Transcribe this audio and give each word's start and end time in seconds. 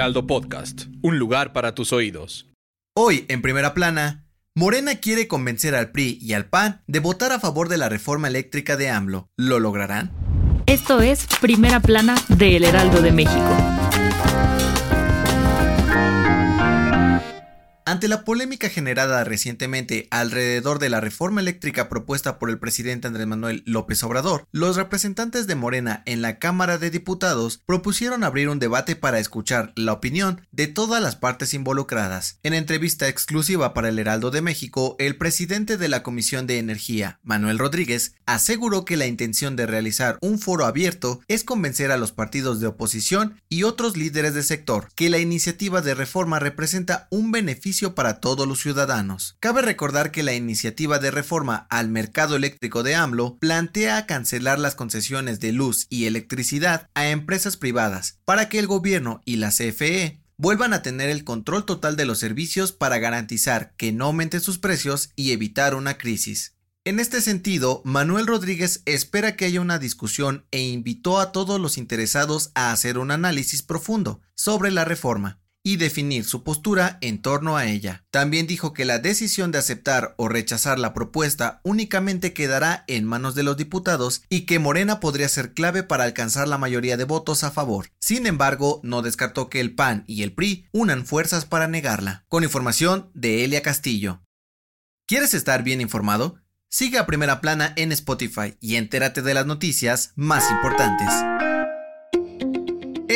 Heraldo 0.00 0.26
Podcast, 0.26 0.84
un 1.02 1.18
lugar 1.18 1.52
para 1.52 1.74
tus 1.74 1.92
oídos. 1.92 2.46
Hoy, 2.96 3.26
en 3.28 3.42
primera 3.42 3.74
plana, 3.74 4.24
Morena 4.54 4.94
quiere 4.94 5.28
convencer 5.28 5.74
al 5.74 5.90
PRI 5.90 6.16
y 6.22 6.32
al 6.32 6.46
PAN 6.46 6.80
de 6.86 7.00
votar 7.00 7.32
a 7.32 7.38
favor 7.38 7.68
de 7.68 7.76
la 7.76 7.90
reforma 7.90 8.26
eléctrica 8.26 8.78
de 8.78 8.88
AMLO. 8.88 9.28
¿Lo 9.36 9.60
lograrán? 9.60 10.10
Esto 10.64 11.02
es 11.02 11.26
Primera 11.42 11.80
Plana 11.80 12.14
de 12.28 12.56
El 12.56 12.64
Heraldo 12.64 13.02
de 13.02 13.12
México. 13.12 13.79
Ante 17.90 18.06
la 18.06 18.24
polémica 18.24 18.68
generada 18.68 19.24
recientemente 19.24 20.06
alrededor 20.12 20.78
de 20.78 20.88
la 20.90 21.00
reforma 21.00 21.40
eléctrica 21.40 21.88
propuesta 21.88 22.38
por 22.38 22.48
el 22.48 22.60
presidente 22.60 23.08
Andrés 23.08 23.26
Manuel 23.26 23.64
López 23.66 24.04
Obrador, 24.04 24.46
los 24.52 24.76
representantes 24.76 25.48
de 25.48 25.56
Morena 25.56 26.04
en 26.06 26.22
la 26.22 26.38
Cámara 26.38 26.78
de 26.78 26.90
Diputados 26.90 27.60
propusieron 27.66 28.22
abrir 28.22 28.48
un 28.48 28.60
debate 28.60 28.94
para 28.94 29.18
escuchar 29.18 29.72
la 29.74 29.92
opinión 29.92 30.46
de 30.52 30.68
todas 30.68 31.02
las 31.02 31.16
partes 31.16 31.52
involucradas. 31.52 32.38
En 32.44 32.54
entrevista 32.54 33.08
exclusiva 33.08 33.74
para 33.74 33.88
el 33.88 33.98
Heraldo 33.98 34.30
de 34.30 34.40
México, 34.40 34.94
el 35.00 35.16
presidente 35.16 35.76
de 35.76 35.88
la 35.88 36.04
Comisión 36.04 36.46
de 36.46 36.58
Energía, 36.58 37.18
Manuel 37.24 37.58
Rodríguez, 37.58 38.14
aseguró 38.24 38.84
que 38.84 38.96
la 38.96 39.06
intención 39.06 39.56
de 39.56 39.66
realizar 39.66 40.16
un 40.20 40.38
foro 40.38 40.64
abierto 40.64 41.22
es 41.26 41.42
convencer 41.42 41.90
a 41.90 41.96
los 41.96 42.12
partidos 42.12 42.60
de 42.60 42.68
oposición 42.68 43.40
y 43.48 43.64
otros 43.64 43.96
líderes 43.96 44.34
del 44.34 44.44
sector 44.44 44.86
que 44.94 45.10
la 45.10 45.18
iniciativa 45.18 45.82
de 45.82 45.96
reforma 45.96 46.38
representa 46.38 47.08
un 47.10 47.32
beneficio 47.32 47.79
para 47.88 48.20
todos 48.20 48.46
los 48.46 48.60
ciudadanos. 48.60 49.36
Cabe 49.40 49.62
recordar 49.62 50.10
que 50.10 50.22
la 50.22 50.34
iniciativa 50.34 50.98
de 50.98 51.10
reforma 51.10 51.66
al 51.70 51.88
mercado 51.88 52.36
eléctrico 52.36 52.82
de 52.82 52.94
AMLO 52.94 53.38
plantea 53.38 54.06
cancelar 54.06 54.58
las 54.58 54.74
concesiones 54.74 55.40
de 55.40 55.52
luz 55.52 55.86
y 55.88 56.04
electricidad 56.04 56.88
a 56.94 57.08
empresas 57.08 57.56
privadas 57.56 58.20
para 58.24 58.48
que 58.48 58.58
el 58.58 58.66
gobierno 58.66 59.22
y 59.24 59.36
la 59.36 59.50
CFE 59.50 60.20
vuelvan 60.36 60.72
a 60.72 60.82
tener 60.82 61.10
el 61.10 61.24
control 61.24 61.64
total 61.64 61.96
de 61.96 62.04
los 62.04 62.18
servicios 62.18 62.72
para 62.72 62.98
garantizar 62.98 63.74
que 63.76 63.92
no 63.92 64.06
aumenten 64.06 64.40
sus 64.40 64.58
precios 64.58 65.10
y 65.16 65.32
evitar 65.32 65.74
una 65.74 65.98
crisis. 65.98 66.54
En 66.84 66.98
este 66.98 67.20
sentido, 67.20 67.82
Manuel 67.84 68.26
Rodríguez 68.26 68.82
espera 68.86 69.36
que 69.36 69.44
haya 69.44 69.60
una 69.60 69.78
discusión 69.78 70.46
e 70.50 70.62
invitó 70.62 71.20
a 71.20 71.30
todos 71.30 71.60
los 71.60 71.76
interesados 71.76 72.52
a 72.54 72.72
hacer 72.72 72.96
un 72.96 73.10
análisis 73.10 73.62
profundo 73.62 74.22
sobre 74.34 74.70
la 74.70 74.86
reforma 74.86 75.39
y 75.62 75.76
definir 75.76 76.24
su 76.24 76.42
postura 76.42 76.98
en 77.00 77.20
torno 77.20 77.56
a 77.56 77.66
ella. 77.66 78.04
También 78.10 78.46
dijo 78.46 78.72
que 78.72 78.84
la 78.84 78.98
decisión 78.98 79.52
de 79.52 79.58
aceptar 79.58 80.14
o 80.16 80.28
rechazar 80.28 80.78
la 80.78 80.94
propuesta 80.94 81.60
únicamente 81.64 82.32
quedará 82.32 82.84
en 82.86 83.04
manos 83.04 83.34
de 83.34 83.42
los 83.42 83.56
diputados 83.56 84.22
y 84.28 84.42
que 84.42 84.58
Morena 84.58 85.00
podría 85.00 85.28
ser 85.28 85.52
clave 85.52 85.82
para 85.82 86.04
alcanzar 86.04 86.48
la 86.48 86.58
mayoría 86.58 86.96
de 86.96 87.04
votos 87.04 87.44
a 87.44 87.50
favor. 87.50 87.90
Sin 88.00 88.26
embargo, 88.26 88.80
no 88.82 89.02
descartó 89.02 89.50
que 89.50 89.60
el 89.60 89.74
PAN 89.74 90.04
y 90.06 90.22
el 90.22 90.32
PRI 90.32 90.66
unan 90.72 91.04
fuerzas 91.04 91.44
para 91.44 91.68
negarla. 91.68 92.24
Con 92.28 92.44
información 92.44 93.10
de 93.14 93.44
Elia 93.44 93.62
Castillo. 93.62 94.22
¿Quieres 95.06 95.34
estar 95.34 95.62
bien 95.62 95.80
informado? 95.80 96.40
Sigue 96.68 96.98
a 96.98 97.06
Primera 97.06 97.40
Plana 97.40 97.72
en 97.76 97.90
Spotify 97.90 98.56
y 98.60 98.76
entérate 98.76 99.22
de 99.22 99.34
las 99.34 99.44
noticias 99.44 100.12
más 100.14 100.48
importantes. 100.52 101.08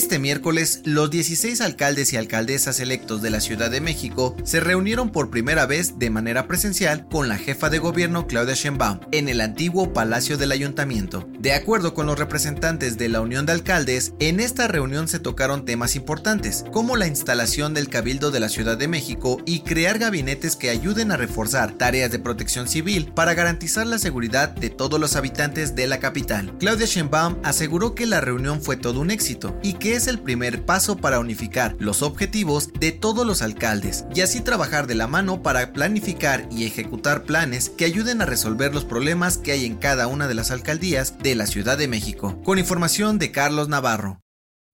Este 0.00 0.18
miércoles, 0.18 0.80
los 0.84 1.10
16 1.10 1.60
alcaldes 1.60 2.14
y 2.14 2.16
alcaldesas 2.16 2.80
electos 2.80 3.20
de 3.20 3.28
la 3.28 3.38
Ciudad 3.38 3.70
de 3.70 3.82
México 3.82 4.34
se 4.44 4.58
reunieron 4.58 5.12
por 5.12 5.28
primera 5.28 5.66
vez 5.66 5.98
de 5.98 6.08
manera 6.08 6.48
presencial 6.48 7.06
con 7.06 7.28
la 7.28 7.36
jefa 7.36 7.68
de 7.68 7.80
gobierno 7.80 8.26
Claudia 8.26 8.54
Sheinbaum 8.54 9.00
en 9.12 9.28
el 9.28 9.42
antiguo 9.42 9.92
Palacio 9.92 10.38
del 10.38 10.52
Ayuntamiento. 10.52 11.28
De 11.38 11.52
acuerdo 11.52 11.92
con 11.92 12.06
los 12.06 12.18
representantes 12.18 12.96
de 12.96 13.10
la 13.10 13.20
Unión 13.20 13.44
de 13.44 13.52
Alcaldes, 13.52 14.14
en 14.20 14.40
esta 14.40 14.68
reunión 14.68 15.06
se 15.06 15.18
tocaron 15.18 15.66
temas 15.66 15.96
importantes, 15.96 16.64
como 16.72 16.96
la 16.96 17.06
instalación 17.06 17.74
del 17.74 17.90
Cabildo 17.90 18.30
de 18.30 18.40
la 18.40 18.48
Ciudad 18.48 18.78
de 18.78 18.88
México 18.88 19.36
y 19.44 19.60
crear 19.60 19.98
gabinetes 19.98 20.56
que 20.56 20.70
ayuden 20.70 21.12
a 21.12 21.18
reforzar 21.18 21.72
tareas 21.72 22.10
de 22.10 22.18
protección 22.18 22.68
civil 22.68 23.12
para 23.14 23.34
garantizar 23.34 23.86
la 23.86 23.98
seguridad 23.98 24.48
de 24.48 24.70
todos 24.70 24.98
los 24.98 25.14
habitantes 25.14 25.74
de 25.74 25.86
la 25.86 26.00
capital. 26.00 26.56
Claudia 26.58 26.86
Sheinbaum 26.86 27.36
aseguró 27.42 27.94
que 27.94 28.06
la 28.06 28.22
reunión 28.22 28.62
fue 28.62 28.78
todo 28.78 29.00
un 29.00 29.10
éxito 29.10 29.54
y 29.62 29.74
es 29.92 30.06
el 30.06 30.18
primer 30.18 30.64
paso 30.64 30.96
para 30.96 31.18
unificar 31.18 31.76
los 31.78 32.02
objetivos 32.02 32.72
de 32.78 32.92
todos 32.92 33.26
los 33.26 33.42
alcaldes 33.42 34.04
y 34.14 34.20
así 34.20 34.40
trabajar 34.40 34.86
de 34.86 34.94
la 34.94 35.06
mano 35.06 35.42
para 35.42 35.72
planificar 35.72 36.48
y 36.50 36.64
ejecutar 36.64 37.24
planes 37.24 37.70
que 37.70 37.84
ayuden 37.84 38.22
a 38.22 38.26
resolver 38.26 38.74
los 38.74 38.84
problemas 38.84 39.38
que 39.38 39.52
hay 39.52 39.64
en 39.64 39.76
cada 39.76 40.06
una 40.06 40.28
de 40.28 40.34
las 40.34 40.50
alcaldías 40.50 41.18
de 41.18 41.34
la 41.34 41.46
Ciudad 41.46 41.78
de 41.78 41.88
México. 41.88 42.40
Con 42.44 42.58
información 42.58 43.18
de 43.18 43.32
Carlos 43.32 43.68
Navarro. 43.68 44.20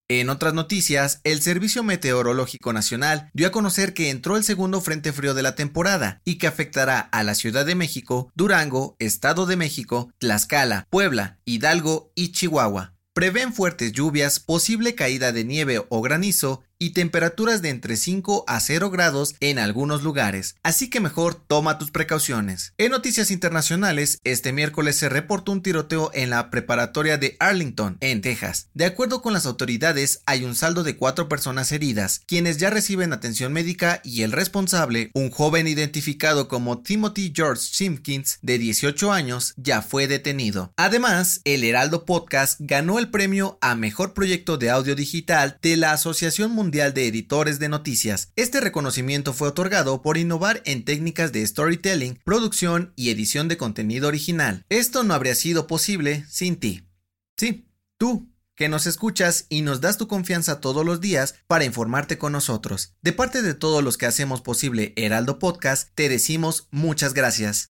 En 0.08 0.30
otras 0.30 0.54
noticias, 0.54 1.20
el 1.24 1.42
Servicio 1.42 1.82
Meteorológico 1.82 2.72
Nacional 2.72 3.28
dio 3.32 3.48
a 3.48 3.50
conocer 3.50 3.92
que 3.92 4.10
entró 4.10 4.36
el 4.36 4.44
segundo 4.44 4.80
frente 4.80 5.12
frío 5.12 5.34
de 5.34 5.42
la 5.42 5.56
temporada 5.56 6.20
y 6.24 6.38
que 6.38 6.46
afectará 6.46 7.00
a 7.00 7.24
la 7.24 7.34
Ciudad 7.34 7.66
de 7.66 7.74
México, 7.74 8.30
Durango, 8.36 8.94
Estado 9.00 9.46
de 9.46 9.56
México, 9.56 10.12
Tlaxcala, 10.18 10.86
Puebla, 10.90 11.40
Hidalgo 11.44 12.12
y 12.14 12.30
Chihuahua. 12.30 12.95
Prevén 13.16 13.54
fuertes 13.54 13.92
lluvias, 13.92 14.40
posible 14.40 14.94
caída 14.94 15.32
de 15.32 15.42
nieve 15.42 15.82
o 15.88 16.02
granizo 16.02 16.62
y 16.78 16.90
temperaturas 16.90 17.62
de 17.62 17.70
entre 17.70 17.96
5 17.96 18.44
a 18.46 18.60
0 18.60 18.90
grados 18.90 19.34
en 19.40 19.58
algunos 19.58 20.02
lugares, 20.02 20.56
así 20.62 20.90
que 20.90 21.00
mejor 21.00 21.34
toma 21.34 21.78
tus 21.78 21.90
precauciones. 21.90 22.74
En 22.78 22.90
noticias 22.90 23.30
internacionales, 23.30 24.18
este 24.24 24.52
miércoles 24.52 24.96
se 24.96 25.08
reportó 25.08 25.52
un 25.52 25.62
tiroteo 25.62 26.10
en 26.12 26.30
la 26.30 26.50
preparatoria 26.50 27.18
de 27.18 27.36
Arlington, 27.40 27.96
en 28.00 28.20
Texas. 28.20 28.68
De 28.74 28.84
acuerdo 28.84 29.22
con 29.22 29.32
las 29.32 29.46
autoridades, 29.46 30.20
hay 30.26 30.44
un 30.44 30.54
saldo 30.54 30.82
de 30.82 30.96
cuatro 30.96 31.28
personas 31.28 31.72
heridas, 31.72 32.20
quienes 32.26 32.58
ya 32.58 32.70
reciben 32.70 33.12
atención 33.12 33.52
médica 33.52 34.00
y 34.04 34.22
el 34.22 34.32
responsable, 34.32 35.10
un 35.14 35.30
joven 35.30 35.66
identificado 35.66 36.48
como 36.48 36.82
Timothy 36.82 37.32
George 37.34 37.62
Simpkins, 37.62 38.38
de 38.42 38.58
18 38.58 39.12
años, 39.12 39.54
ya 39.56 39.82
fue 39.82 40.06
detenido. 40.06 40.72
Además, 40.76 41.40
el 41.44 41.64
Heraldo 41.64 42.04
Podcast 42.04 42.60
ganó 42.60 42.98
el 42.98 43.08
premio 43.08 43.58
a 43.60 43.74
Mejor 43.74 44.12
Proyecto 44.12 44.58
de 44.58 44.70
Audio 44.70 44.94
Digital 44.94 45.58
de 45.62 45.76
la 45.76 45.92
Asociación 45.92 46.50
Mundial 46.50 46.65
Mundial 46.66 46.94
de 46.94 47.06
Editores 47.06 47.60
de 47.60 47.68
Noticias. 47.68 48.32
Este 48.34 48.60
reconocimiento 48.60 49.32
fue 49.32 49.46
otorgado 49.46 50.02
por 50.02 50.16
innovar 50.16 50.62
en 50.64 50.84
técnicas 50.84 51.30
de 51.30 51.46
storytelling, 51.46 52.18
producción 52.24 52.92
y 52.96 53.10
edición 53.10 53.46
de 53.46 53.56
contenido 53.56 54.08
original. 54.08 54.64
Esto 54.68 55.04
no 55.04 55.14
habría 55.14 55.36
sido 55.36 55.68
posible 55.68 56.24
sin 56.28 56.56
ti. 56.56 56.88
Sí, 57.36 57.68
tú 57.98 58.32
que 58.56 58.68
nos 58.68 58.88
escuchas 58.88 59.46
y 59.48 59.62
nos 59.62 59.80
das 59.80 59.96
tu 59.96 60.08
confianza 60.08 60.60
todos 60.60 60.84
los 60.84 61.00
días 61.00 61.36
para 61.46 61.64
informarte 61.64 62.18
con 62.18 62.32
nosotros. 62.32 62.96
De 63.00 63.12
parte 63.12 63.42
de 63.42 63.54
todos 63.54 63.84
los 63.84 63.96
que 63.96 64.06
hacemos 64.06 64.40
posible 64.40 64.92
Heraldo 64.96 65.38
Podcast, 65.38 65.90
te 65.94 66.08
decimos 66.08 66.66
muchas 66.72 67.14
gracias. 67.14 67.68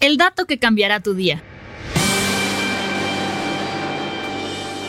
El 0.00 0.16
dato 0.16 0.46
que 0.46 0.58
cambiará 0.58 0.98
tu 1.04 1.14
día. 1.14 1.40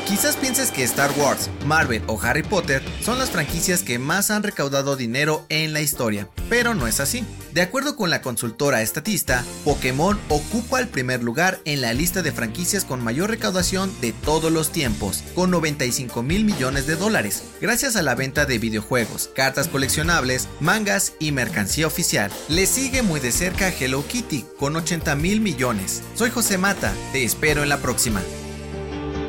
Quizás 0.07 0.37
pienses 0.37 0.71
que 0.71 0.83
Star 0.83 1.11
Wars, 1.17 1.49
Marvel 1.65 2.01
o 2.07 2.17
Harry 2.21 2.41
Potter 2.41 2.81
son 3.01 3.19
las 3.19 3.29
franquicias 3.29 3.83
que 3.83 3.99
más 3.99 4.31
han 4.31 4.41
recaudado 4.41 4.95
dinero 4.95 5.45
en 5.49 5.73
la 5.73 5.81
historia, 5.81 6.29
pero 6.47 6.73
no 6.73 6.87
es 6.87 7.01
así. 7.01 7.25
De 7.51 7.61
acuerdo 7.61 7.97
con 7.97 8.09
la 8.09 8.21
consultora 8.21 8.81
estatista, 8.81 9.43
Pokémon 9.65 10.17
ocupa 10.29 10.79
el 10.79 10.87
primer 10.87 11.23
lugar 11.23 11.59
en 11.65 11.81
la 11.81 11.91
lista 11.91 12.21
de 12.21 12.31
franquicias 12.31 12.85
con 12.85 13.03
mayor 13.03 13.31
recaudación 13.31 13.91
de 13.99 14.13
todos 14.13 14.49
los 14.49 14.71
tiempos, 14.71 15.25
con 15.35 15.51
95 15.51 16.23
mil 16.23 16.45
millones 16.45 16.87
de 16.87 16.95
dólares, 16.95 17.43
gracias 17.59 17.97
a 17.97 18.01
la 18.01 18.15
venta 18.15 18.45
de 18.45 18.59
videojuegos, 18.59 19.29
cartas 19.35 19.67
coleccionables, 19.67 20.47
mangas 20.61 21.15
y 21.19 21.33
mercancía 21.33 21.85
oficial. 21.85 22.31
Le 22.47 22.65
sigue 22.65 23.01
muy 23.01 23.19
de 23.19 23.33
cerca 23.33 23.73
Hello 23.77 24.07
Kitty, 24.07 24.45
con 24.57 24.73
80 24.77 25.17
mil 25.17 25.41
millones. 25.41 26.01
Soy 26.15 26.29
José 26.29 26.57
Mata, 26.57 26.93
te 27.11 27.25
espero 27.25 27.61
en 27.61 27.67
la 27.67 27.79
próxima. 27.79 28.21